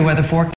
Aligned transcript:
your 0.00 0.06
weather 0.06 0.22
forecast. 0.22 0.40